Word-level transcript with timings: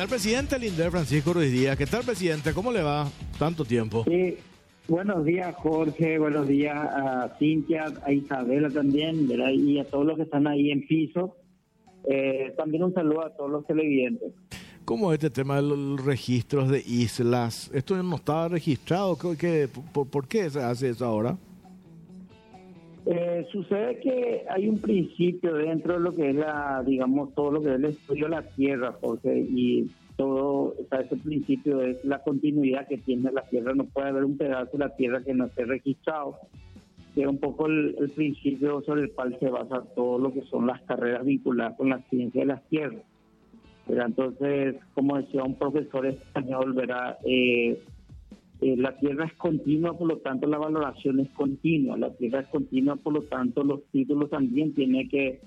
El 0.00 0.08
presidente 0.08 0.58
Linder 0.58 0.90
Francisco 0.90 1.34
Ruiz 1.34 1.52
Díaz. 1.52 1.76
¿Qué 1.76 1.84
tal, 1.84 2.02
presidente? 2.02 2.54
¿Cómo 2.54 2.72
le 2.72 2.82
va? 2.82 3.06
Tanto 3.38 3.66
tiempo. 3.66 4.02
Sí, 4.08 4.34
buenos 4.88 5.26
días, 5.26 5.54
Jorge. 5.56 6.18
Buenos 6.18 6.48
días 6.48 6.74
a 6.74 7.36
Cintia, 7.38 7.92
a 8.02 8.10
Isabela 8.10 8.70
también, 8.70 9.28
¿verdad? 9.28 9.50
y 9.50 9.78
a 9.78 9.84
todos 9.84 10.06
los 10.06 10.16
que 10.16 10.22
están 10.22 10.46
ahí 10.46 10.70
en 10.70 10.86
piso. 10.86 11.36
Eh, 12.08 12.54
también 12.56 12.84
un 12.84 12.94
saludo 12.94 13.26
a 13.26 13.36
todos 13.36 13.50
los 13.50 13.66
televidentes. 13.66 14.32
¿Cómo 14.86 15.12
es 15.12 15.18
este 15.18 15.28
tema 15.28 15.56
de 15.56 15.62
los 15.68 16.02
registros 16.02 16.70
de 16.70 16.82
islas? 16.86 17.70
¿Esto 17.74 18.02
no 18.02 18.16
estaba 18.16 18.48
registrado? 18.48 19.18
¿Qué, 19.36 19.68
por, 19.92 20.08
por, 20.08 20.26
qué 20.26 20.48
se 20.48 20.62
hace 20.62 20.88
eso 20.88 21.04
ahora? 21.04 21.36
Eh, 23.06 23.46
sucede 23.50 23.98
que 24.00 24.44
hay 24.48 24.68
un 24.68 24.78
principio 24.78 25.54
dentro 25.54 25.94
de 25.94 26.00
lo 26.00 26.14
que 26.14 26.30
es 26.30 26.36
la, 26.36 26.82
digamos, 26.86 27.34
todo 27.34 27.52
lo 27.52 27.62
que 27.62 27.70
es 27.70 27.74
el 27.76 27.84
estudio 27.86 28.24
de 28.24 28.30
la 28.30 28.42
tierra, 28.42 28.94
Jorge, 29.00 29.38
y 29.38 29.90
todo, 30.16 30.74
o 30.78 30.86
sea, 30.90 31.00
ese 31.00 31.16
principio 31.16 31.80
es 31.80 32.04
la 32.04 32.22
continuidad 32.22 32.86
que 32.86 32.98
tiene 32.98 33.32
la 33.32 33.42
tierra, 33.48 33.72
no 33.74 33.84
puede 33.84 34.08
haber 34.08 34.24
un 34.24 34.36
pedazo 34.36 34.72
de 34.72 34.78
la 34.78 34.94
tierra 34.94 35.22
que 35.24 35.32
no 35.32 35.46
esté 35.46 35.64
registrado, 35.64 36.36
que 37.14 37.22
es 37.22 37.26
un 37.26 37.38
poco 37.38 37.66
el, 37.66 37.96
principio 38.14 38.82
sobre 38.82 39.02
el 39.02 39.12
cual 39.12 39.36
se 39.40 39.48
basa 39.48 39.82
todo 39.94 40.18
lo 40.18 40.32
que 40.32 40.42
son 40.42 40.66
las 40.66 40.82
carreras 40.82 41.24
vinculadas 41.24 41.76
con 41.78 41.88
la 41.88 42.02
ciencia 42.10 42.42
de 42.42 42.46
las 42.46 42.62
tierras. 42.68 43.02
Pero 43.86 44.06
entonces, 44.06 44.76
como 44.94 45.16
decía 45.16 45.42
un 45.42 45.54
profesor 45.54 46.06
español, 46.06 46.74
verá, 46.74 47.16
eh, 47.24 47.82
eh, 48.60 48.76
la 48.76 48.96
tierra 48.98 49.24
es 49.24 49.32
continua, 49.34 49.96
por 49.96 50.08
lo 50.08 50.18
tanto 50.18 50.46
la 50.46 50.58
valoración 50.58 51.20
es 51.20 51.30
continua. 51.30 51.96
La 51.96 52.10
tierra 52.14 52.40
es 52.40 52.48
continua, 52.48 52.96
por 52.96 53.14
lo 53.14 53.22
tanto 53.22 53.64
los 53.64 53.82
títulos 53.90 54.28
también 54.28 54.74
tienen 54.74 55.08
que 55.08 55.40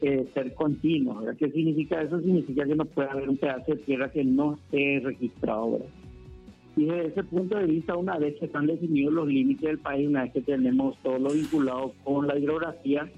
eh, 0.00 0.28
ser 0.34 0.54
continuos. 0.54 1.24
¿Qué 1.36 1.50
significa 1.50 2.00
eso? 2.00 2.20
Significa 2.20 2.64
que 2.64 2.76
no 2.76 2.84
puede 2.84 3.10
haber 3.10 3.28
un 3.28 3.38
pedazo 3.38 3.72
de 3.72 3.78
tierra 3.78 4.12
que 4.12 4.24
no 4.24 4.54
esté 4.54 5.00
registrado. 5.02 5.80
Y 6.76 6.84
desde 6.84 7.06
ese 7.06 7.24
punto 7.24 7.56
de 7.58 7.66
vista, 7.66 7.96
una 7.96 8.18
vez 8.18 8.38
que 8.38 8.46
están 8.46 8.66
definidos 8.66 9.12
los 9.12 9.26
límites 9.26 9.62
del 9.62 9.78
país, 9.78 10.08
una 10.08 10.22
vez 10.22 10.32
que 10.32 10.42
tenemos 10.42 10.96
todo 11.02 11.18
lo 11.18 11.30
vinculado 11.30 11.92
con 12.04 12.26
la 12.26 12.38
hidrografía, 12.38 13.10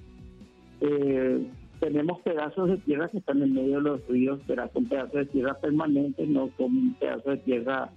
eh, 0.81 1.47
tenemos 1.81 2.21
pedazos 2.21 2.71
de 2.71 2.77
tierra 2.79 3.09
que 3.09 3.19
están 3.19 3.43
en 3.43 3.53
medio 3.53 3.77
de 3.77 3.83
los 3.83 4.07
ríos, 4.09 4.41
pero 4.47 4.69
son 4.73 4.87
pedazos 4.87 5.13
de 5.13 5.27
tierra 5.27 5.59
permanentes, 5.59 6.29
no 6.29 6.51
son 6.57 6.95
pedazos 6.95 7.25
de 7.25 7.37
tierra 7.39 7.91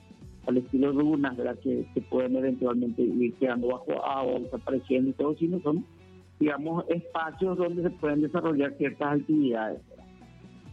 al 0.50 0.58
estilo 0.58 0.92
dunas, 0.92 1.38
¿verdad? 1.38 1.58
Que, 1.60 1.86
que 1.94 2.02
pueden 2.02 2.36
eventualmente 2.36 3.02
ir 3.02 3.34
quedando 3.36 3.68
bajo 3.68 4.04
agua, 4.04 4.40
desapareciendo 4.40 5.12
y 5.12 5.14
todo, 5.14 5.36
sino 5.38 5.60
son, 5.62 5.86
digamos, 6.40 6.86
espacios 6.90 7.58
donde 7.58 7.84
se 7.84 7.90
pueden 7.92 8.22
desarrollar 8.22 8.74
ciertas 8.78 9.20
actividades. 9.20 9.82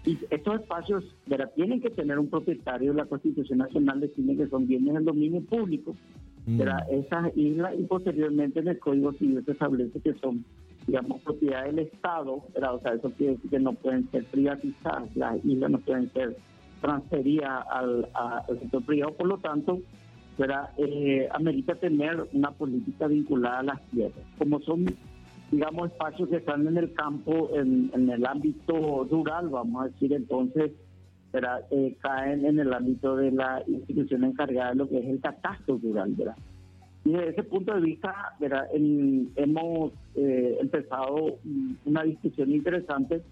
Y 0.06 0.18
estos 0.30 0.60
espacios 0.60 1.04
¿verdad? 1.26 1.50
tienen 1.54 1.80
que 1.80 1.90
tener 1.90 2.18
un 2.18 2.28
propietario, 2.28 2.94
la 2.94 3.06
Constitución 3.06 3.58
Nacional 3.58 4.00
define 4.00 4.36
que 4.36 4.46
son 4.46 4.66
bienes 4.66 4.94
del 4.94 5.04
dominio 5.04 5.42
público, 5.42 5.96
mm. 6.46 6.60
esas 6.90 7.36
islas 7.36 7.74
y 7.76 7.82
posteriormente 7.82 8.60
en 8.60 8.68
el 8.68 8.78
Código 8.78 9.12
Civil 9.14 9.44
se 9.44 9.52
establece 9.52 10.00
que 10.00 10.14
son, 10.14 10.44
digamos, 10.86 11.20
propiedad 11.22 11.64
del 11.64 11.80
Estado, 11.80 12.34
o 12.34 12.80
sea, 12.82 12.94
eso 12.94 13.10
quiere 13.18 13.34
decir 13.34 13.50
que 13.50 13.58
no 13.58 13.72
pueden 13.72 14.08
ser 14.12 14.24
privatizadas, 14.26 15.14
las 15.16 15.44
islas 15.44 15.72
no 15.72 15.78
pueden 15.80 16.10
ser 16.12 16.36
transfería 16.80 17.58
al, 17.58 18.08
sector 18.60 18.84
privado, 18.84 19.14
por 19.14 19.26
lo 19.26 19.38
tanto. 19.38 19.80
Eh, 20.76 21.26
amerita 21.32 21.74
tener 21.76 22.28
una 22.34 22.50
política 22.50 23.06
vinculada 23.06 23.60
a 23.60 23.62
las 23.62 23.82
tierras. 23.88 24.22
Como 24.38 24.60
son, 24.60 24.84
digamos, 25.50 25.90
espacios 25.90 26.28
que 26.28 26.36
están 26.36 26.66
en 26.66 26.76
el 26.76 26.92
campo, 26.92 27.50
en, 27.54 28.10
el 28.10 28.26
ámbito 28.26 29.04
rural, 29.10 29.48
vamos 29.48 29.82
a 29.82 29.88
decir, 29.88 30.12
entonces. 30.12 30.72
Eh, 31.70 31.94
caen 32.00 32.46
en 32.46 32.58
el 32.58 32.72
ámbito 32.72 33.14
de 33.14 33.30
la 33.30 33.62
institución 33.66 34.24
encargada 34.24 34.70
de 34.70 34.76
lo 34.76 34.88
que 34.88 35.00
es 35.00 35.04
el 35.04 35.20
catastro 35.20 35.78
rural, 35.82 36.14
¿verdad? 36.16 36.36
Y 37.06 37.12
desde 37.12 37.28
ese 37.28 37.42
punto 37.44 37.72
de 37.72 37.80
vista, 37.82 38.34
¿verdad? 38.40 38.66
hemos 38.72 39.92
eh, 40.16 40.56
empezado 40.60 41.38
una 41.84 42.02
discusión 42.02 42.50
interesante 42.50 43.22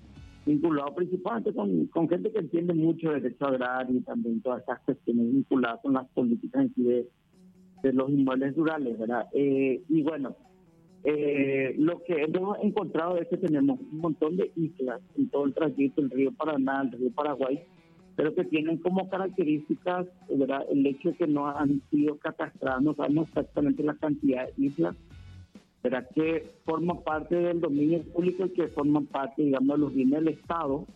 vinculado 0.47 0.95
principalmente 0.95 1.53
con, 1.53 1.87
con 1.87 2.09
gente 2.09 2.31
que 2.31 2.39
entiende 2.39 2.75
mucho 2.75 3.11
de 3.11 3.21
derecho 3.21 3.47
agrario 3.47 3.97
y 3.97 4.01
también 4.01 4.41
todas 4.43 4.61
estas 4.61 4.81
cuestiones 4.81 5.33
vinculadas 5.33 5.81
con 5.83 5.95
las 5.95 6.07
políticas 6.09 6.67
de, 6.77 7.09
de 7.83 7.93
los 7.93 8.11
inmuebles 8.11 8.57
rurales, 8.57 8.99
¿verdad? 8.99 9.27
Eh, 9.33 9.83
y 9.89 10.03
bueno, 10.03 10.37
eh, 11.05 11.75
lo 11.79 12.03
que 12.03 12.23
hemos 12.23 12.59
encontrado 12.63 13.19
es 13.19 13.29
que 13.29 13.37
tenemos 13.37 13.79
un 13.79 13.99
montón 13.99 14.37
de 14.37 14.51
islas 14.57 15.01
en 15.17 15.29
todo 15.29 15.45
el 15.45 15.55
trayecto, 15.55 16.01
el 16.01 16.11
río 16.11 16.33
Paraná, 16.33 16.83
el 16.83 16.93
río 16.99 17.11
Paraguay, 17.11 17.61
pero 18.17 18.35
que 18.35 18.45
tienen 18.45 18.79
como 18.79 19.09
características 19.09 20.07
¿verdad? 20.31 20.65
el 20.71 20.87
hecho 20.87 21.11
de 21.11 21.17
que 21.17 21.27
no 21.27 21.49
han 21.49 21.83
sido 21.91 22.17
catastradas, 22.19 22.83
no 22.83 22.95
sabemos 22.95 23.29
exactamente 23.29 23.83
la 23.83 23.95
cantidad 23.95 24.47
de 24.47 24.65
islas, 24.65 24.97
¿verdad? 25.85 26.09
que 26.15 26.51
forma 26.65 27.03
parte 27.03 27.37
del 27.37 27.61
dominio 27.61 28.03
público 28.05 28.47
y 28.47 28.51
que 28.51 28.69
forma 28.69 29.03
parte, 29.03 29.43
digamos, 29.43 29.77
de 29.77 29.83
los 29.83 29.95
bienes 29.95 30.25
del 30.25 30.35
Estado. 30.35 30.87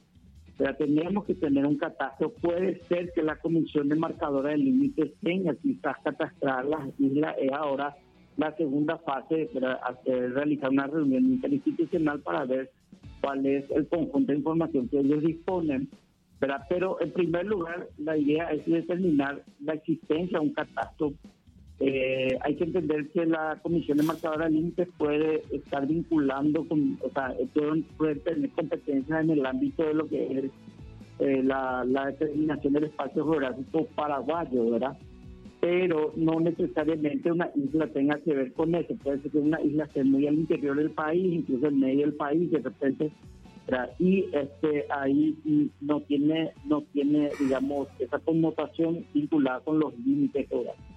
Pero 0.56 0.74
tenemos 0.74 1.24
que 1.26 1.34
tener 1.34 1.66
un 1.66 1.76
catastro. 1.76 2.32
Puede 2.32 2.82
ser 2.86 3.12
que 3.12 3.22
la 3.22 3.36
Comisión 3.36 3.88
de 3.88 3.94
Marcadora 3.94 4.50
de 4.50 4.56
Límites 4.56 5.12
tenga 5.22 5.54
quizás 5.54 5.96
catastrar 6.02 6.64
las 6.64 6.88
islas. 6.98 7.36
Es 7.38 7.52
ahora 7.52 7.96
la 8.38 8.56
segunda 8.56 8.96
fase 8.98 9.50
para 9.52 9.74
hacer, 9.74 10.32
realizar 10.32 10.70
una 10.70 10.86
reunión 10.86 11.24
interinstitucional 11.24 12.20
para 12.20 12.44
ver 12.46 12.70
cuál 13.20 13.44
es 13.46 13.70
el 13.70 13.86
conjunto 13.88 14.32
de 14.32 14.38
información 14.38 14.88
que 14.88 15.00
ellos 15.00 15.22
disponen. 15.22 15.88
¿verdad? 16.40 16.64
Pero 16.68 17.00
en 17.00 17.12
primer 17.12 17.46
lugar, 17.46 17.88
la 17.98 18.16
idea 18.16 18.50
es 18.52 18.64
determinar 18.64 19.44
la 19.60 19.74
existencia 19.74 20.38
de 20.38 20.46
un 20.46 20.52
catastro 20.54 21.12
eh, 21.80 22.36
hay 22.40 22.56
que 22.56 22.64
entender 22.64 23.08
que 23.10 23.24
la 23.24 23.58
Comisión 23.62 23.98
de 23.98 24.04
Marcadora 24.04 24.48
Límites 24.48 24.88
puede 24.98 25.42
estar 25.52 25.86
vinculando, 25.86 26.66
con, 26.66 26.98
o 27.02 27.10
sea, 27.10 27.34
puede, 27.96 28.16
tener 28.16 28.50
competencias 28.50 29.20
en 29.22 29.30
el 29.30 29.46
ámbito 29.46 29.84
de 29.84 29.94
lo 29.94 30.08
que 30.08 30.38
es 30.38 30.44
eh, 31.20 31.42
la, 31.44 31.84
determinación 32.06 32.72
del 32.72 32.84
espacio 32.84 33.24
geográfico 33.24 33.86
paraguayo, 33.94 34.70
¿verdad? 34.72 34.98
Pero 35.60 36.12
no 36.16 36.40
necesariamente 36.40 37.30
una 37.30 37.50
isla 37.54 37.86
tenga 37.88 38.16
que 38.16 38.34
ver 38.34 38.52
con 38.52 38.74
eso. 38.74 38.94
Puede 38.96 39.22
ser 39.22 39.30
que 39.30 39.38
una 39.38 39.60
isla 39.60 39.84
esté 39.84 40.02
muy 40.02 40.26
al 40.26 40.34
interior 40.34 40.76
del 40.76 40.90
país, 40.90 41.32
incluso 41.32 41.66
en 41.68 41.80
medio 41.80 42.06
del 42.06 42.14
país, 42.14 42.50
de 42.50 42.58
repente 42.58 43.12
y 43.98 44.24
este 44.32 44.86
ahí 44.90 45.36
no 45.82 46.00
tiene 46.00 46.52
no 46.64 46.80
tiene 46.94 47.28
digamos 47.38 47.88
esa 47.98 48.18
connotación 48.18 49.04
vinculada 49.12 49.60
con 49.60 49.78
los 49.78 49.92
límites 49.98 50.48
geográficos 50.48 50.87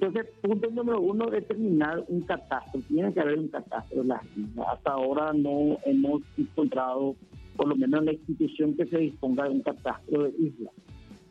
entonces, 0.00 0.26
punto 0.40 0.70
número 0.70 1.00
uno, 1.00 1.26
determinar 1.26 2.04
un 2.06 2.20
catastro. 2.20 2.80
Tiene 2.86 3.12
que 3.12 3.18
haber 3.18 3.36
un 3.36 3.48
catastro 3.48 4.04
las 4.04 4.22
islas. 4.36 4.68
Hasta 4.72 4.92
ahora 4.92 5.32
no 5.32 5.76
hemos 5.84 6.22
encontrado, 6.36 7.16
por 7.56 7.66
lo 7.66 7.74
menos 7.74 7.98
en 7.98 8.06
la 8.06 8.12
institución, 8.12 8.76
que 8.76 8.86
se 8.86 8.96
disponga 8.96 9.48
de 9.48 9.50
un 9.50 9.62
catastro 9.62 10.22
de 10.22 10.30
islas. 10.38 10.72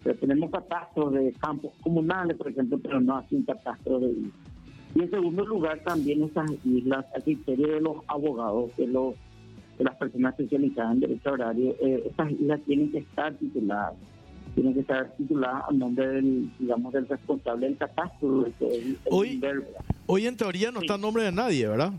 Pero 0.03 0.19
tenemos 0.19 0.51
catastros 0.51 1.13
de 1.13 1.31
campos 1.39 1.72
comunales, 1.81 2.35
por 2.35 2.50
ejemplo, 2.50 2.77
pero 2.77 3.00
no 3.00 3.16
así 3.16 3.38
un 3.38 3.44
catastro 3.44 4.00
de 4.00 4.09
islas. 4.09 4.33
Y 4.95 5.01
en 5.01 5.11
segundo 5.11 5.45
lugar, 5.45 5.79
también 5.85 6.23
esas 6.23 6.51
islas, 6.66 7.06
a 7.16 7.22
criterio 7.22 7.69
de 7.69 7.79
los 7.79 8.03
abogados, 8.09 8.75
de, 8.75 8.88
los, 8.88 9.16
de 9.77 9.85
las 9.85 9.95
personas 9.95 10.38
especializadas 10.38 10.95
en 10.95 11.00
derecho 11.00 11.29
agrario, 11.29 11.73
eh, 11.79 12.03
estas 12.06 12.31
islas 12.33 12.59
tienen 12.66 12.91
que 12.91 12.97
estar 12.97 13.33
tituladas 13.35 13.95
tiene 14.57 14.73
que 14.73 14.79
estar 14.79 15.16
titulada 15.16 15.66
a 15.69 15.72
nombre 15.72 16.07
del, 16.07 16.50
digamos, 16.57 16.91
del 16.91 17.07
responsable 17.07 17.68
del 17.68 17.78
catastro. 17.78 18.44
hoy, 19.12 19.40
hoy 20.07 20.25
en 20.25 20.35
teoría 20.35 20.72
no 20.72 20.79
está 20.79 20.95
a 20.95 20.97
nombre 20.97 21.25
de 21.25 21.31
nadie, 21.31 21.68
¿verdad? 21.68 21.94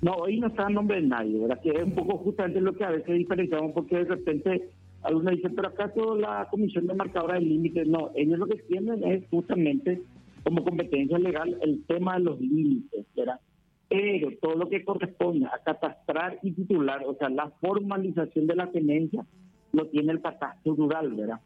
No, 0.00 0.12
hoy 0.12 0.38
no 0.38 0.46
está 0.46 0.66
a 0.66 0.70
nombre 0.70 1.00
de 1.00 1.08
nadie, 1.08 1.40
¿verdad? 1.40 1.60
Que 1.60 1.70
es 1.70 1.82
un 1.82 1.96
poco 1.96 2.18
justamente 2.18 2.60
lo 2.60 2.72
que 2.72 2.84
a 2.84 2.90
veces 2.90 3.18
diferenciamos 3.18 3.72
porque 3.72 3.96
de 3.96 4.04
repente 4.04 4.70
algunos 5.02 5.34
dicen, 5.34 5.56
pero 5.56 5.68
acaso 5.68 6.14
la 6.14 6.46
comisión 6.52 6.86
de 6.86 6.94
marcadora 6.94 7.34
de 7.34 7.40
límites, 7.40 7.88
no, 7.88 8.12
ellos 8.14 8.38
lo 8.38 8.46
que 8.46 8.62
tienen 8.62 9.02
es 9.02 9.24
justamente 9.28 10.00
como 10.44 10.62
competencia 10.62 11.18
legal 11.18 11.58
el 11.62 11.82
tema 11.86 12.14
de 12.14 12.20
los 12.20 12.40
límites, 12.40 13.06
¿verdad? 13.16 13.40
Pero 13.88 14.28
todo 14.40 14.54
lo 14.54 14.68
que 14.68 14.84
corresponde 14.84 15.46
a 15.46 15.58
catastrar 15.64 16.38
y 16.44 16.52
titular, 16.52 17.02
o 17.04 17.16
sea, 17.16 17.28
la 17.28 17.50
formalización 17.60 18.46
de 18.46 18.54
la 18.54 18.70
tenencia, 18.70 19.26
lo 19.72 19.88
tiene 19.88 20.12
el 20.12 20.20
catastro 20.20 20.76
rural, 20.76 21.12
¿verdad? 21.14 21.40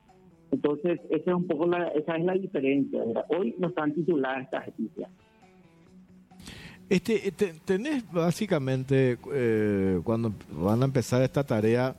Entonces, 0.50 1.00
esa 1.10 1.30
es 1.30 1.36
un 1.36 1.46
poco 1.46 1.66
la, 1.66 1.88
esa 1.88 2.16
es 2.16 2.24
la 2.24 2.34
diferencia. 2.34 3.02
Hoy 3.28 3.54
no 3.58 3.68
están 3.68 3.92
tituladas 3.92 4.44
estas 4.44 4.68
islas. 4.78 5.10
Este, 6.88 7.28
este, 7.28 7.52
tenés 7.64 8.04
básicamente, 8.12 9.18
eh, 9.32 10.00
cuando 10.04 10.32
van 10.52 10.82
a 10.82 10.84
empezar 10.84 11.22
esta 11.22 11.42
tarea 11.44 11.96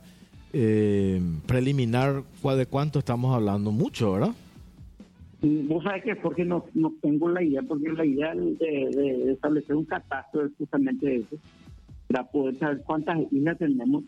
eh, 0.52 1.20
preliminar, 1.46 2.22
¿de 2.56 2.66
cuánto 2.66 3.00
estamos 3.00 3.34
hablando? 3.34 3.70
Mucho, 3.70 4.12
¿verdad? 4.12 4.34
Vos 5.40 5.84
sabés 5.84 6.02
que 6.02 6.16
porque 6.16 6.44
no, 6.44 6.64
no 6.74 6.94
tengo 7.00 7.28
la 7.28 7.42
idea, 7.42 7.62
porque 7.62 7.90
la 7.90 8.04
idea 8.04 8.34
de, 8.34 9.32
establecer 9.32 9.76
un 9.76 9.84
catastro 9.84 10.46
es 10.46 10.52
justamente 10.56 11.16
eso, 11.16 11.36
para 12.08 12.24
poder 12.24 12.58
saber 12.58 12.82
cuántas 12.84 13.20
islas 13.30 13.58
tenemos 13.58 14.04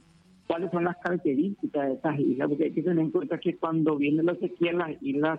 cuáles 0.50 0.73
son 0.73 0.82
las 0.82 0.97
características 0.97 1.87
de 1.87 1.94
estas 1.94 2.19
islas, 2.19 2.49
porque 2.49 2.64
hay 2.64 2.73
que 2.73 2.82
tener 2.82 2.99
en 2.99 3.12
cuenta 3.12 3.38
que 3.38 3.55
cuando 3.55 3.94
viene 3.94 4.25
la 4.25 4.35
sequía, 4.35 4.73
las 4.73 5.00
islas 5.00 5.38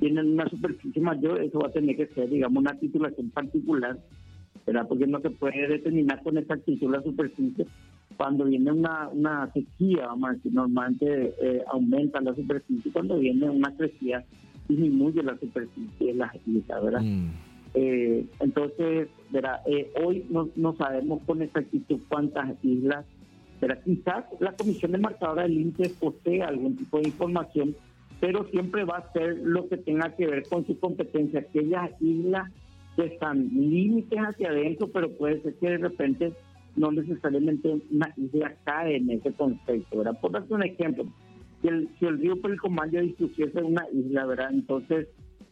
tienen 0.00 0.32
una 0.32 0.48
superficie 0.48 1.00
mayor, 1.00 1.40
eso 1.40 1.60
va 1.60 1.68
a 1.68 1.70
tener 1.70 1.96
que 1.96 2.08
ser, 2.08 2.28
digamos, 2.28 2.60
una 2.60 2.74
titulación 2.74 3.30
particular, 3.30 3.96
¿verdad? 4.66 4.88
Porque 4.88 5.06
no 5.06 5.20
se 5.20 5.30
puede 5.30 5.68
determinar 5.68 6.24
con 6.24 6.38
exactitud 6.38 6.90
la 6.90 7.00
superficie. 7.04 7.68
Cuando 8.16 8.46
viene 8.46 8.72
una, 8.72 9.08
una 9.10 9.48
sequía, 9.52 10.08
vamos 10.08 10.30
a 10.30 10.32
decir, 10.32 10.52
normalmente 10.52 11.34
eh, 11.40 11.62
aumenta 11.72 12.20
la 12.20 12.34
superficie, 12.34 12.90
cuando 12.90 13.16
viene 13.16 13.48
una 13.48 13.72
crecida, 13.76 14.24
disminuye 14.68 15.22
la 15.22 15.38
superficie 15.38 16.04
de 16.08 16.14
las 16.14 16.34
islas, 16.48 16.82
¿verdad? 16.82 17.02
Mm. 17.02 17.28
Eh, 17.74 18.26
entonces, 18.40 19.08
¿verdad? 19.30 19.60
Eh, 19.66 19.92
hoy 20.04 20.26
no, 20.30 20.48
no 20.56 20.74
sabemos 20.74 21.22
con 21.26 21.42
exactitud 21.42 22.00
cuántas 22.08 22.56
islas, 22.64 23.06
¿verdad? 23.60 23.82
quizás 23.84 24.24
la 24.40 24.52
Comisión 24.52 24.92
de 24.92 24.98
Marcadora 24.98 25.42
del 25.42 25.60
INPE 25.60 25.90
posee 26.00 26.42
algún 26.42 26.76
tipo 26.76 26.98
de 26.98 27.08
información, 27.08 27.74
pero 28.20 28.44
siempre 28.50 28.84
va 28.84 28.98
a 28.98 29.12
ser 29.12 29.38
lo 29.38 29.68
que 29.68 29.76
tenga 29.76 30.14
que 30.16 30.26
ver 30.26 30.44
con 30.48 30.66
su 30.66 30.78
competencia. 30.78 31.40
Aquellas 31.40 31.90
islas 32.00 32.50
que 32.96 33.06
están 33.06 33.48
límites 33.48 34.18
hacia 34.18 34.50
adentro, 34.50 34.88
pero 34.88 35.10
puede 35.12 35.40
ser 35.42 35.54
que 35.54 35.70
de 35.70 35.78
repente 35.78 36.32
no 36.76 36.90
necesariamente 36.92 37.80
una 37.90 38.12
isla 38.16 38.54
cae 38.64 38.96
en 38.96 39.10
ese 39.10 39.32
concepto. 39.32 39.98
¿verdad? 39.98 40.18
Por 40.20 40.32
darte 40.32 40.54
un 40.54 40.62
ejemplo, 40.62 41.04
si 41.62 41.68
el, 41.68 41.88
si 41.98 42.06
el 42.06 42.18
río 42.18 42.40
Pelcomayo 42.40 43.00
dispusiese 43.00 43.62
una 43.62 43.84
isla, 43.92 44.26
¿verdad? 44.26 44.50
entonces 44.52 45.08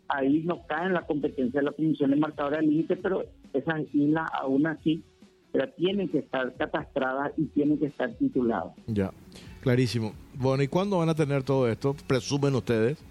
ahí 0.09 0.43
no 0.45 0.65
cae 0.67 0.87
en 0.87 0.95
la 0.95 1.03
competencia 1.03 1.61
de 1.61 1.67
la 1.67 1.73
Comisión 1.73 2.11
de 2.11 2.17
Marcadora 2.17 2.59
del 2.59 2.71
Límite, 2.71 2.97
pero 2.97 3.25
esas 3.53 3.83
islas 3.93 4.29
aún 4.41 4.67
así 4.67 5.03
¿verdad? 5.57 5.75
tienen 5.77 6.09
que 6.09 6.19
estar 6.19 6.55
catastradas 6.55 7.33
y 7.37 7.47
tienen 7.47 7.79
que 7.79 7.87
estar 7.87 8.13
tituladas. 8.15 8.73
Ya, 8.87 9.11
clarísimo. 9.61 10.13
Bueno, 10.35 10.63
¿y 10.63 10.69
cuándo 10.69 10.99
van 10.99 11.09
a 11.09 11.15
tener 11.15 11.43
todo 11.43 11.69
esto? 11.69 11.95
Presumen 12.07 12.55
ustedes. 12.55 13.03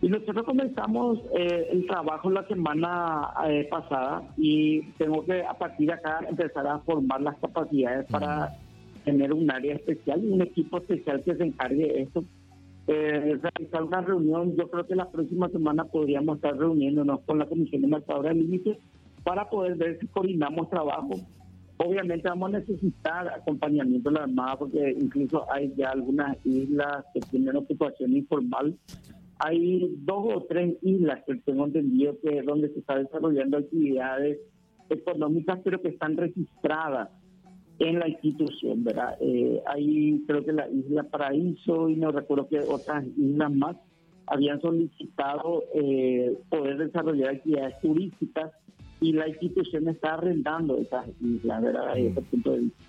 Y 0.00 0.08
nosotros 0.08 0.44
comenzamos 0.44 1.20
eh, 1.38 1.68
el 1.70 1.86
trabajo 1.86 2.28
la 2.28 2.44
semana 2.48 3.28
eh, 3.48 3.68
pasada 3.70 4.22
y 4.36 4.82
tengo 4.98 5.24
que 5.24 5.44
a 5.44 5.54
partir 5.54 5.86
de 5.86 5.94
acá 5.94 6.20
empezar 6.28 6.66
a 6.66 6.80
formar 6.80 7.20
las 7.20 7.38
capacidades 7.38 8.06
para 8.10 8.58
tener 9.04 9.32
un 9.32 9.48
área 9.48 9.76
especial 9.76 10.24
y 10.24 10.28
un 10.28 10.42
equipo 10.42 10.78
especial 10.78 11.22
que 11.22 11.36
se 11.36 11.44
encargue 11.44 11.86
de 11.86 12.02
esto. 12.02 12.24
Eh, 12.88 13.38
realizar 13.40 13.84
una 13.84 14.00
reunión, 14.00 14.56
yo 14.56 14.68
creo 14.68 14.84
que 14.88 14.96
la 14.96 15.08
próxima 15.08 15.48
semana 15.50 15.84
podríamos 15.84 16.36
estar 16.36 16.56
reuniéndonos 16.56 17.20
con 17.20 17.38
la 17.38 17.46
Comisión 17.46 17.82
de 17.82 17.86
Marcadora 17.86 18.30
de 18.30 18.40
Límites 18.40 18.78
para 19.22 19.48
poder 19.48 19.76
ver 19.76 20.00
si 20.00 20.08
coordinamos 20.08 20.68
trabajo. 20.68 21.14
Obviamente 21.78 22.28
vamos 22.28 22.54
a 22.54 22.58
necesitar 22.58 23.28
acompañamiento 23.28 24.10
de 24.10 24.14
la 24.14 24.24
Armada 24.24 24.58
porque 24.58 24.96
incluso 24.98 25.50
hay 25.52 25.72
ya 25.76 25.90
algunas 25.90 26.36
islas 26.44 27.04
que 27.12 27.20
tienen 27.20 27.56
ocupación 27.56 28.16
informal 28.16 28.76
hay 29.44 29.92
dos 29.98 30.36
o 30.36 30.46
tres 30.48 30.76
islas 30.82 31.20
que 31.26 31.34
tengo 31.36 31.64
entendido 31.66 32.16
que 32.22 32.38
es 32.38 32.46
donde 32.46 32.68
se 32.68 32.78
está 32.78 32.96
desarrollando 32.96 33.58
actividades 33.58 34.38
económicas, 34.88 35.58
pero 35.64 35.82
que 35.82 35.88
están 35.88 36.16
registradas 36.16 37.08
en 37.80 37.98
la 37.98 38.08
institución, 38.08 38.84
¿verdad? 38.84 39.16
Eh, 39.20 39.60
hay 39.66 40.22
creo 40.28 40.44
que 40.44 40.52
la 40.52 40.68
isla 40.68 41.02
Paraíso 41.04 41.88
y 41.88 41.96
no 41.96 42.12
recuerdo 42.12 42.48
que 42.48 42.60
otras 42.60 43.04
islas 43.16 43.52
más 43.52 43.76
habían 44.26 44.60
solicitado 44.60 45.64
eh, 45.74 46.38
poder 46.48 46.78
desarrollar 46.78 47.30
actividades 47.30 47.80
turísticas 47.80 48.52
y 49.02 49.12
la 49.12 49.28
institución 49.28 49.88
está 49.88 50.14
arrendando 50.14 50.78
esas 50.78 51.06
islas, 51.20 51.62
¿verdad? 51.62 51.94
Desde 51.94 52.08
ese 52.08 52.22
punto 52.22 52.52
de 52.52 52.58
vista. 52.60 52.84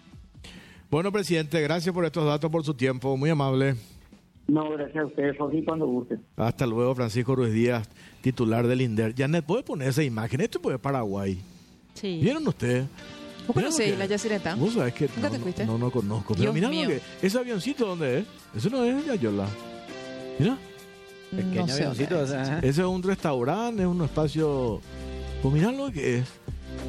Bueno, 0.90 1.12
presidente, 1.12 1.60
gracias 1.62 1.94
por 1.94 2.06
estos 2.06 2.24
datos, 2.24 2.52
por 2.52 2.64
su 2.64 2.76
tiempo, 2.76 3.18
muy 3.18 3.32
amable. 3.32 3.76
No, 4.48 4.70
gracias 4.72 5.04
a 5.04 5.08
ustedes, 5.08 5.38
Jorge, 5.38 5.64
cuando 5.66 5.88
gusten. 5.88 6.22
Hasta 6.38 6.68
luego, 6.68 6.94
Francisco 6.94 7.36
Ruiz 7.36 7.52
Díaz, 7.52 7.90
titular 8.22 8.68
del 8.68 8.82
INDER. 8.82 9.16
Janet, 9.18 9.44
¿puede 9.44 9.64
poner 9.64 9.88
esa 9.88 10.04
imagen? 10.04 10.42
Esto 10.42 10.60
es 10.72 10.80
Paraguay. 10.80 11.40
Sí. 11.96 12.20
¿Vieron 12.22 12.48
ustedes? 12.48 12.86
¿Vos 13.48 13.56
conocés 13.56 13.98
la 13.98 14.06
Yacyretá? 14.06 14.56
Vos 14.56 14.74
sabés 14.74 14.94
que 14.94 15.08
¿Nunca 15.16 15.30
no, 15.30 15.32
te 15.32 15.40
fuiste? 15.40 15.66
no, 15.66 15.78
no 15.78 15.92
conozco. 15.92 16.36
Pero 16.36 16.54
lo 16.54 16.70
que 16.70 17.02
ese 17.22 17.38
avioncito 17.40 17.88
dónde 17.88 18.20
es. 18.20 18.26
Eso 18.56 18.70
no 18.70 18.84
es 18.84 19.06
de 19.06 19.12
Ayola. 19.12 19.48
Mira, 20.40 20.58
Pequeño 21.32 21.66
no 21.66 21.74
avioncito, 21.74 22.24
ese 22.24 22.68
es 22.70 22.78
un 22.80 23.02
restaurante, 23.02 23.82
es 23.82 23.88
un 23.88 24.02
espacio. 24.04 24.80
Pues 25.44 25.54
mirá 25.54 25.72
lo 25.72 25.92
que 25.92 26.18
es. 26.20 26.26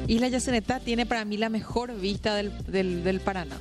Isla 0.07 0.27
Yacyretá 0.29 0.79
tiene 0.79 1.05
para 1.05 1.25
mí 1.25 1.37
la 1.37 1.49
mejor 1.49 1.93
vista 1.99 2.35
del, 2.35 2.51
del, 2.65 3.03
del 3.03 3.19
Paraná. 3.19 3.57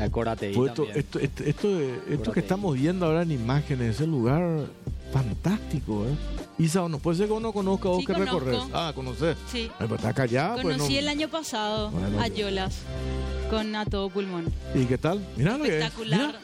El 0.00 0.10
Corateí 0.10 0.54
Pues 0.54 0.70
esto, 0.70 0.84
esto, 0.94 1.18
esto, 1.18 1.44
esto, 1.44 1.80
esto 2.08 2.32
que 2.32 2.40
estamos 2.40 2.74
viendo 2.74 3.04
ahora 3.06 3.22
en 3.22 3.32
imágenes, 3.32 3.96
ese 3.96 4.06
lugar 4.06 4.66
fantástico, 5.12 6.06
¿eh? 6.06 6.14
Isa, 6.58 6.88
no 6.88 6.98
puede 6.98 7.18
ser 7.18 7.26
que 7.26 7.32
uno 7.34 7.52
conozca 7.52 7.88
vos 7.88 7.98
Sí, 8.00 8.06
que 8.06 8.12
conozco. 8.14 8.40
recorres. 8.40 8.70
Ah, 8.72 8.92
conoces. 8.94 9.36
Sí. 9.50 9.70
Ay, 9.78 9.88
está 9.92 10.26
ya, 10.26 10.52
pues 10.54 10.76
Conocí 10.76 10.94
no- 10.94 10.98
el 11.00 11.08
año 11.08 11.28
pasado 11.28 11.90
Bueno, 11.90 12.20
a 12.20 12.28
Yolas 12.28 12.74
con 13.50 13.74
A 13.76 13.84
Todo 13.84 14.08
Pulmón. 14.08 14.46
¿Y 14.74 14.84
qué 14.86 14.96
tal? 14.96 15.20
Mirá 15.36 15.58
lo 15.58 15.64
que 15.64 15.78
es. 15.80 15.92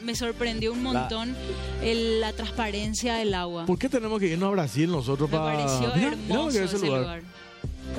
Me 0.03 0.13
sorprendió 0.15 0.71
un 0.71 0.83
montón 0.83 1.35
el- 1.81 2.21
la 2.21 2.33
transparencia 2.33 3.15
del 3.15 3.33
agua. 3.33 3.65
¿Por 3.65 3.79
qué 3.79 3.89
tenemos 3.89 4.19
que 4.19 4.27
irnos 4.27 4.47
a 4.47 4.51
Brasil 4.51 4.91
nosotros 4.91 5.29
Me 5.29 5.37
para.? 5.37 5.57
pareció 5.57 5.79
Mirá, 5.95 5.95
mirá 5.95 6.09
lo 6.11 6.33
hermoso 6.35 6.57
que 6.59 6.63
es 6.65 6.73
ese 6.73 6.85
lugar. 6.85 7.01
lugar. 7.01 7.21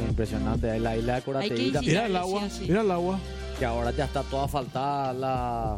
Impresionante, 0.08 0.70
ahí 0.70 0.81
la 0.81 0.97
isla 0.97 1.12
de 1.12 1.17
Hay 1.17 1.20
que 1.20 1.25
Corateí 1.25 1.50
visitar. 1.50 1.73
también, 1.75 1.94
Mira 1.97 2.06
el 2.06 2.17
agua, 2.17 2.50
sí. 2.50 2.64
mira 2.69 2.81
el 2.81 2.91
agua. 2.91 3.19
que 3.58 3.64
ahora 3.67 3.91
ya 3.91 4.05
está 4.06 4.23
toda 4.23 4.44
asfaltada 4.47 5.12
la, 5.12 5.76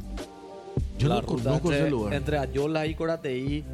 Yo 0.99 1.09
la 1.09 1.15
no 1.17 1.21
ruta 1.23 1.43
conozco 1.43 1.69
entre, 1.69 1.81
ese 1.81 1.91
lugar. 1.91 2.15
entre 2.15 2.39
Ayola 2.39 2.87
y 2.87 2.95
Corateí. 2.95 3.65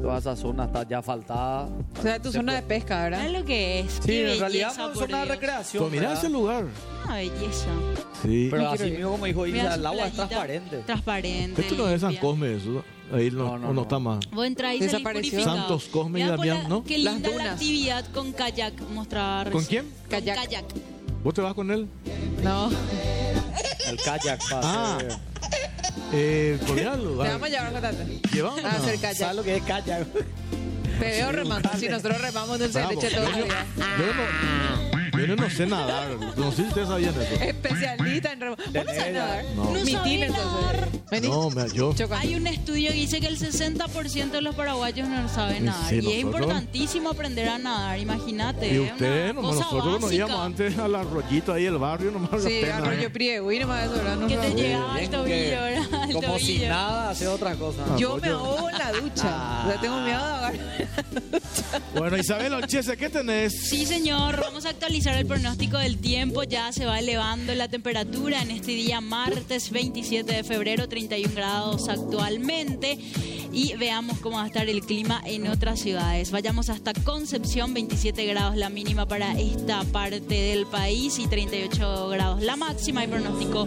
Toda 0.00 0.16
esa 0.18 0.34
zona 0.34 0.64
está 0.64 0.88
ya 0.88 0.98
asfaltada. 1.00 1.68
O 1.98 2.02
sea, 2.02 2.18
tu 2.18 2.32
Se 2.32 2.38
zona 2.38 2.52
puede- 2.52 2.62
de 2.62 2.68
pesca, 2.68 3.02
¿verdad? 3.02 3.18
¿Sabes 3.18 3.32
lo 3.38 3.44
que 3.44 3.80
es? 3.80 3.92
Sí, 3.92 4.00
Qué 4.06 4.32
en 4.34 4.40
realidad 4.40 4.70
es 4.72 4.78
una 4.78 4.94
zona 4.94 5.18
de 5.20 5.24
recreación. 5.26 5.82
Pues 5.82 5.92
mirá 5.92 6.08
¿verdad? 6.08 6.24
ese 6.24 6.32
lugar. 6.32 6.64
Una 7.04 7.14
belleza. 7.16 7.66
Sí. 8.22 8.48
Pero 8.50 8.68
así 8.70 8.84
ir. 8.84 8.92
mismo, 8.94 9.10
como 9.12 9.26
dijo 9.26 9.42
Mira 9.44 9.58
Isa, 9.64 9.74
el 9.76 9.86
agua 9.86 10.06
es 10.06 10.12
transparente. 10.14 10.76
Transparente. 10.86 11.62
Esto 11.62 11.74
no 11.76 11.88
es 11.88 12.00
San. 12.00 12.16
Cosme, 12.16 12.54
eso. 12.56 12.84
Ahí 13.12 13.30
no, 13.30 13.58
No, 13.58 13.72
no, 13.72 13.82
está 13.82 13.98
más. 13.98 14.20
Vos 14.30 14.46
salís 14.56 14.80
Desapareció. 14.80 15.30
purificado. 15.32 15.56
Santos, 15.56 15.84
Cosme 15.90 16.20
y 16.20 16.22
Damián, 16.24 16.68
¿no? 16.68 16.84
Qué 16.84 16.98
Las 16.98 17.14
linda 17.14 17.28
la 17.30 17.34
dunas. 17.34 17.52
actividad 17.54 18.04
con 18.12 18.32
kayak 18.32 18.80
mostraba 18.94 19.50
¿Con 19.50 19.64
quién? 19.64 19.84
Con 19.86 20.08
Kayak. 20.10 20.36
kayak. 20.36 20.64
¿Vos 21.24 21.34
te 21.34 21.40
vas 21.40 21.54
con 21.54 21.70
él? 21.70 21.88
No, 22.42 22.70
El 23.88 23.96
kayak 23.98 24.40
para 24.48 24.60
Ah. 24.62 24.98
Eh, 26.12 26.58
el 26.60 26.66
te 26.76 26.84
vamos 26.84 27.42
a 27.42 27.48
llevar 27.48 27.66
a 27.66 27.72
Cotate. 27.72 28.20
Llevamos. 28.32 28.64
A 28.64 28.68
hacer 28.70 28.98
¿Sabes 28.98 29.18
kayak. 29.18 29.34
lo 29.34 29.42
que 29.42 29.56
es 29.56 29.62
kayak? 29.64 30.06
Te 31.00 31.06
veo 31.06 31.32
remando. 31.32 31.68
Si 31.78 31.88
nosotros 31.88 32.20
remamos 32.20 32.58
de 32.58 32.68
Bravo. 32.68 32.90
leche 32.90 33.10
todo 33.10 33.26
el 33.26 33.34
día. 33.44 33.66
Yo 35.26 35.36
no, 35.36 35.50
sé 35.50 35.66
nadar. 35.66 36.08
No 36.36 36.50
sé 36.50 36.62
si 36.62 36.68
ustedes 36.68 36.88
sabían 36.88 37.14
eso. 37.20 37.42
Especialista 37.42 38.32
en 38.32 38.40
remo. 38.40 38.56
¿Vos 38.56 38.72
no 38.84 38.94
sabés 38.94 39.12
nadar? 39.12 39.44
No. 39.56 39.64
Mi 39.70 39.94
team, 39.96 40.30
nadar. 40.32 40.88
Vení. 41.10 41.28
No, 41.28 41.50
me- 41.50 41.68
yo. 41.70 41.94
Hay 42.16 42.34
un 42.34 42.46
estudio 42.46 42.88
que 42.90 42.94
dice 42.96 43.20
que 43.20 43.26
el 43.26 43.38
60% 43.38 44.30
de 44.30 44.40
los 44.42 44.54
paraguayos 44.54 45.08
no 45.08 45.28
saben 45.28 45.64
nadar. 45.66 45.88
Sí, 45.88 45.96
y 45.96 45.98
es 45.98 46.04
nosotros- 46.24 46.42
importantísimo 46.42 47.10
aprender 47.10 47.48
a 47.48 47.58
nadar, 47.58 47.98
imagínate. 47.98 48.72
Y 48.74 48.84
es 48.84 48.92
ustedes, 48.92 49.34
nomás 49.34 49.54
nosotros 49.56 49.84
nos 49.92 50.02
básica. 50.02 50.14
íbamos 50.16 50.46
antes 50.46 50.78
al 50.78 50.94
arroyito 50.94 51.52
ahí 51.52 51.64
del 51.64 51.78
barrio, 51.78 52.10
nomás 52.10 52.42
Sí, 52.42 52.62
arroyo 52.64 53.12
priego 53.12 53.50
y 53.52 53.58
nomás 53.58 53.84
eso, 53.84 53.94
¿verdad? 53.94 54.26
Que 54.26 54.36
te 54.36 54.54
llegaba 54.54 54.94
al 54.94 55.10
tobillo, 55.10 55.34
¿verdad? 55.62 55.99
Como 56.12 56.38
si 56.38 56.46
tobillo. 56.46 56.68
nada, 56.68 57.10
hacer 57.10 57.28
otra 57.28 57.54
cosa. 57.54 57.84
Yo 57.96 58.16
me 58.16 58.28
ahogo 58.28 58.68
en 58.70 58.78
la 58.78 58.92
ducha. 58.92 59.24
Ah. 59.24 59.64
O 59.66 59.70
sea, 59.70 59.80
tengo 59.80 60.00
miedo 60.00 60.18
de 60.18 60.32
ahogar. 60.32 60.54
Bueno, 61.94 62.16
Isabel 62.16 62.54
Ochese, 62.54 62.96
¿qué 62.96 63.08
tenés? 63.10 63.68
Sí, 63.68 63.86
señor. 63.86 64.40
Vamos 64.40 64.66
a 64.66 64.70
actualizar 64.70 65.16
el 65.16 65.26
pronóstico 65.26 65.78
del 65.78 65.98
tiempo. 65.98 66.42
Ya 66.44 66.72
se 66.72 66.86
va 66.86 66.98
elevando 66.98 67.54
la 67.54 67.68
temperatura 67.68 68.42
en 68.42 68.50
este 68.50 68.72
día 68.72 69.00
martes 69.00 69.70
27 69.70 70.32
de 70.32 70.44
febrero, 70.44 70.88
31 70.88 71.34
grados 71.34 71.88
actualmente. 71.88 72.98
Y 73.52 73.74
veamos 73.76 74.18
cómo 74.18 74.36
va 74.36 74.44
a 74.44 74.46
estar 74.46 74.68
el 74.68 74.80
clima 74.82 75.20
en 75.24 75.48
otras 75.48 75.80
ciudades. 75.80 76.30
Vayamos 76.30 76.70
hasta 76.70 76.92
Concepción, 76.92 77.74
27 77.74 78.24
grados 78.26 78.56
la 78.56 78.70
mínima 78.70 79.06
para 79.06 79.38
esta 79.38 79.82
parte 79.84 80.34
del 80.34 80.66
país 80.66 81.18
y 81.18 81.26
38 81.26 82.08
grados 82.10 82.42
la 82.42 82.56
máxima. 82.56 83.00
Hay 83.00 83.08
pronóstico 83.08 83.66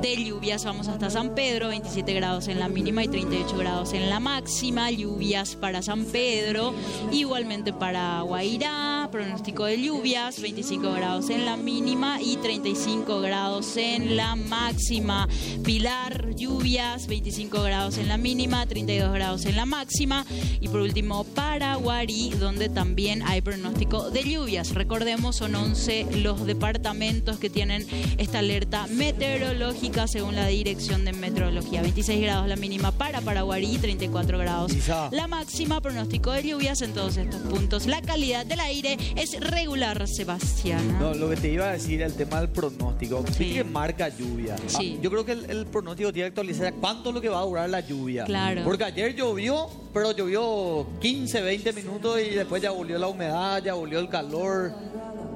de 0.00 0.24
lluvias. 0.24 0.64
Vamos 0.64 0.88
hasta 0.88 1.10
San 1.10 1.34
Pedro, 1.34 1.68
27 1.68 2.14
grados 2.14 2.48
en 2.48 2.60
la 2.60 2.68
mínima 2.68 3.02
y 3.02 3.08
38 3.08 3.56
grados 3.56 3.92
en 3.92 4.08
la 4.08 4.20
máxima. 4.20 4.90
Lluvias 4.90 5.56
para 5.56 5.82
San 5.82 6.04
Pedro, 6.04 6.74
igualmente 7.10 7.72
para 7.72 8.20
Guairá, 8.20 9.03
pronóstico 9.14 9.66
de 9.66 9.80
lluvias, 9.80 10.40
25 10.40 10.90
grados 10.90 11.30
en 11.30 11.44
la 11.46 11.56
mínima 11.56 12.20
y 12.20 12.36
35 12.36 13.20
grados 13.20 13.76
en 13.76 14.16
la 14.16 14.34
máxima. 14.34 15.28
Pilar, 15.62 16.34
lluvias, 16.34 17.06
25 17.06 17.62
grados 17.62 17.96
en 17.98 18.08
la 18.08 18.16
mínima, 18.16 18.66
32 18.66 19.12
grados 19.12 19.46
en 19.46 19.54
la 19.54 19.66
máxima. 19.66 20.26
Y 20.60 20.66
por 20.66 20.80
último, 20.80 21.22
Paraguarí, 21.22 22.30
donde 22.30 22.68
también 22.68 23.22
hay 23.22 23.40
pronóstico 23.40 24.10
de 24.10 24.24
lluvias. 24.24 24.74
Recordemos, 24.74 25.36
son 25.36 25.54
11 25.54 26.16
los 26.16 26.44
departamentos 26.44 27.38
que 27.38 27.48
tienen 27.48 27.86
esta 28.18 28.40
alerta 28.40 28.88
meteorológica 28.88 30.08
según 30.08 30.34
la 30.34 30.48
Dirección 30.48 31.04
de 31.04 31.12
Meteorología. 31.12 31.82
26 31.82 32.20
grados 32.20 32.48
la 32.48 32.56
mínima 32.56 32.90
para 32.90 33.20
Paraguarí, 33.20 33.78
34 33.78 34.38
grados 34.38 34.72
la 35.12 35.28
máxima. 35.28 35.80
Pronóstico 35.80 36.32
de 36.32 36.42
lluvias 36.42 36.82
en 36.82 36.92
todos 36.92 37.16
estos 37.16 37.42
puntos. 37.42 37.86
La 37.86 38.02
calidad 38.02 38.44
del 38.44 38.58
aire 38.58 38.98
es 39.16 39.38
regular, 39.40 40.06
Sebastián. 40.08 40.98
No, 40.98 41.14
lo 41.14 41.28
que 41.30 41.36
te 41.36 41.48
iba 41.52 41.68
a 41.68 41.72
decir 41.72 42.02
el 42.02 42.14
tema 42.14 42.40
del 42.40 42.48
pronóstico. 42.50 43.22
Viste 43.22 43.44
Sí. 43.44 43.52
que 43.54 43.64
marca 43.64 44.08
lluvia. 44.08 44.56
Sí. 44.66 44.96
Ah, 44.96 45.00
yo 45.02 45.10
creo 45.10 45.24
que 45.24 45.32
el, 45.32 45.50
el 45.50 45.66
pronóstico 45.66 46.12
tiene 46.12 46.26
que 46.32 46.40
actualizar 46.40 46.72
cuánto 46.74 47.10
es 47.10 47.14
lo 47.14 47.20
que 47.20 47.28
va 47.28 47.40
a 47.40 47.44
durar 47.44 47.68
la 47.70 47.80
lluvia. 47.80 48.24
Claro. 48.24 48.62
Porque 48.64 48.84
ayer 48.84 49.14
llovió, 49.14 49.68
pero 49.92 50.12
llovió 50.12 50.86
15, 51.00 51.40
20 51.42 51.72
minutos 51.72 52.20
y 52.20 52.30
después 52.34 52.62
ya 52.62 52.70
volvió 52.70 52.98
la 52.98 53.08
humedad, 53.08 53.62
ya 53.62 53.74
volvió 53.74 53.98
el 54.00 54.08
calor. 54.08 54.72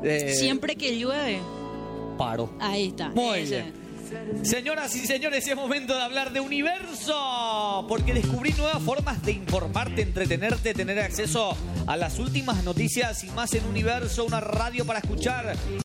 Eh, 0.03 0.35
Siempre 0.35 0.77
que 0.77 0.97
llueve, 0.99 1.41
Paro. 2.17 2.51
ahí 2.61 2.89
está. 2.89 3.09
Muy 3.11 3.41
Ese. 3.41 3.57
bien. 3.63 3.88
Señoras 4.43 4.95
y 4.97 5.07
señores, 5.07 5.47
es 5.47 5.57
momento 5.57 5.95
de 5.95 6.03
hablar 6.03 6.33
de 6.33 6.41
universo, 6.41 7.85
porque 7.89 8.15
descubrí 8.15 8.53
nuevas 8.53 8.83
formas 8.83 9.23
de 9.23 9.33
informarte, 9.33 10.03
entretenerte, 10.03 10.75
tener 10.75 10.99
acceso 11.01 11.57
a 11.87 11.97
las 11.97 12.19
últimas 12.19 12.65
noticias 12.65 13.25
y 13.25 13.31
más 13.31 13.53
en 13.55 13.65
universo, 13.67 14.25
una 14.25 14.41
radio 14.41 14.87
para 14.87 15.01
escuchar 15.01 15.55